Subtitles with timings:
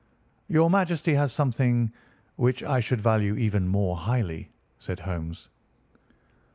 [0.47, 1.91] "Your Majesty has something
[2.35, 5.47] which I should value even more highly," said Holmes.